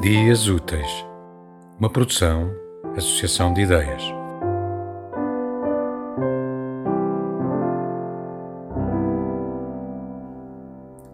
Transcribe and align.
Dias 0.00 0.48
Úteis, 0.48 1.06
uma 1.78 1.90
produção, 1.90 2.50
associação 2.96 3.52
de 3.52 3.60
ideias. 3.60 4.02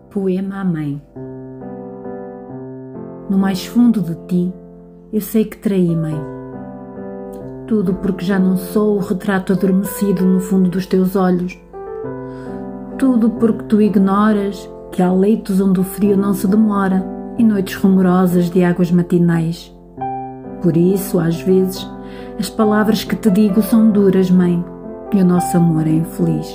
Poema 0.09 0.61
à 0.61 0.65
Mãe 0.65 1.03
No 3.29 3.37
mais 3.37 3.67
fundo 3.67 4.01
de 4.01 4.15
ti, 4.29 4.55
eu 5.13 5.21
sei 5.21 5.47
que 5.47 5.57
traí, 5.57 5.97
mãe. 5.97 6.15
Tudo 7.67 7.93
porque 7.95 8.25
já 8.25 8.39
não 8.39 8.57
sou 8.57 8.99
o 8.99 9.01
retrato 9.01 9.53
adormecido 9.53 10.25
no 10.25 10.39
fundo 10.39 10.71
dos 10.71 10.87
teus 10.87 11.17
olhos. 11.17 11.59
Tudo 12.97 13.31
porque 13.31 13.65
tu 13.65 13.83
ignoras 13.83 14.71
que 14.93 15.03
há 15.03 15.13
leitos 15.13 15.61
onde 15.61 15.81
o 15.81 15.85
frio 15.85 16.17
não 16.17 16.33
se 16.33 16.47
demora 16.47 17.16
e 17.39 17.45
noites 17.45 17.75
rumorosas 17.77 18.51
de 18.51 18.65
águas 18.65 18.91
matinais. 18.91 19.75
Por 20.63 20.77
isso, 20.77 21.19
às 21.19 21.41
vezes, 21.41 21.87
as 22.39 22.49
palavras 22.51 23.05
que 23.05 23.17
te 23.17 23.31
digo 23.31 23.63
são 23.63 23.91
duras, 23.91 24.31
mãe, 24.31 24.65
e 25.15 25.21
o 25.21 25.25
nosso 25.25 25.57
amor 25.57 25.87
é 25.87 25.91
infeliz. 25.91 26.49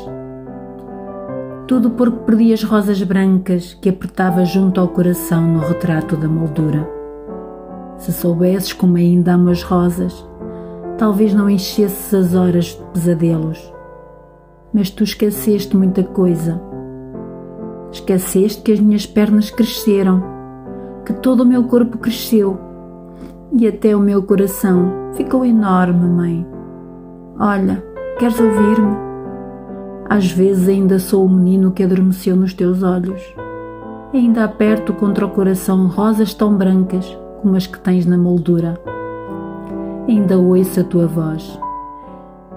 Tudo 1.68 1.92
porque 1.92 2.26
perdi 2.26 2.54
as 2.54 2.64
rosas 2.64 3.02
brancas 3.02 3.74
que 3.82 3.90
apertava 3.90 4.44
junto 4.44 4.82
ao 4.82 4.90
coração 4.90 5.42
no 5.42 5.60
retrato 5.60 6.18
da 6.18 6.28
moldura. 6.28 6.88
Se 7.98 8.12
soubesses 8.12 8.74
como 8.74 8.98
ainda 8.98 9.34
amo 9.34 9.50
as 9.50 9.64
rosas, 9.64 10.28
talvez 10.98 11.34
não 11.34 11.50
enchesses 11.50 12.14
as 12.14 12.36
horas 12.36 12.66
de 12.66 12.84
pesadelos. 12.94 13.74
Mas 14.74 14.90
tu 14.90 15.04
esqueceste 15.04 15.78
muita 15.78 16.04
coisa. 16.04 16.62
Esqueceste 17.92 18.62
que 18.62 18.72
as 18.72 18.80
minhas 18.80 19.06
pernas 19.06 19.50
cresceram 19.50 20.31
que 21.06 21.14
todo 21.14 21.42
o 21.42 21.46
meu 21.46 21.64
corpo 21.64 21.98
cresceu 21.98 22.72
e 23.54 23.68
até 23.68 23.96
o 23.96 24.00
meu 24.00 24.24
coração 24.24 24.92
ficou 25.14 25.46
enorme, 25.46 26.08
mãe. 26.08 26.48
Olha, 27.40 27.84
queres 28.18 28.40
ouvir-me? 28.40 28.96
Às 30.10 30.32
vezes 30.32 30.70
ainda 30.70 31.00
sou 31.00 31.26
o 31.26 31.30
menino 31.30 31.72
que 31.72 31.84
adormeceu 31.84 32.36
nos 32.36 32.54
teus 32.54 32.84
olhos. 32.84 33.22
Ainda 34.14 34.44
aperto 34.44 34.94
contra 34.94 35.26
o 35.26 35.30
coração 35.30 35.88
rosas 35.88 36.34
tão 36.34 36.56
brancas 36.56 37.18
como 37.42 37.56
as 37.56 37.66
que 37.66 37.80
tens 37.80 38.06
na 38.06 38.18
moldura. 38.18 38.80
Ainda 40.08 40.38
ouço 40.38 40.82
a 40.82 40.84
tua 40.84 41.08
voz. 41.08 41.60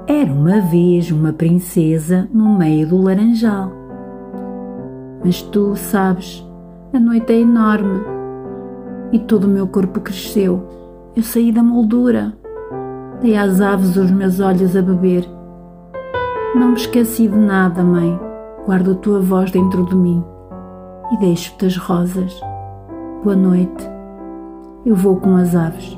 Era 0.06 0.33
uma 0.33 0.61
vez 0.61 1.11
uma 1.11 1.33
princesa 1.33 2.29
no 2.33 2.58
meio 2.58 2.89
do 2.89 3.01
laranjal. 3.01 3.73
Mas 5.25 5.41
tu 5.41 5.75
sabes, 5.77 6.47
a 6.92 7.01
noite 7.01 7.33
é 7.33 7.41
enorme 7.41 8.14
e 9.15 9.19
todo 9.20 9.45
o 9.45 9.48
meu 9.48 9.69
corpo 9.69 10.01
cresceu. 10.01 10.61
Eu 11.15 11.23
saí 11.23 11.53
da 11.53 11.62
moldura. 11.62 12.37
Dei 13.20 13.37
às 13.37 13.61
aves 13.61 13.97
os 13.97 14.11
meus 14.11 14.41
olhos 14.41 14.77
a 14.77 14.83
beber. 14.83 15.25
Não 16.57 16.70
me 16.70 16.75
esqueci 16.75 17.29
de 17.29 17.39
nada, 17.39 17.85
mãe. 17.85 18.19
Guardo 18.67 18.91
a 18.91 18.95
tua 18.97 19.20
voz 19.20 19.53
dentro 19.53 19.87
de 19.87 19.95
mim 19.95 20.25
e 21.12 21.19
deixo-te 21.19 21.65
as 21.65 21.77
rosas. 21.77 22.41
Boa 23.23 23.37
noite. 23.37 23.89
Eu 24.85 24.97
vou 24.97 25.17
com 25.20 25.37
as 25.37 25.55
aves. 25.55 25.97